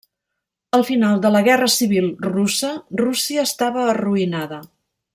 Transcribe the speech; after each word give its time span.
Al 0.77 0.85
final 0.87 1.19
de 1.25 1.31
la 1.35 1.41
Guerra 1.49 1.69
Civil 1.75 2.09
Russa, 2.31 2.73
Rússia 3.05 3.47
estava 3.51 3.89
arruïnada. 3.95 4.61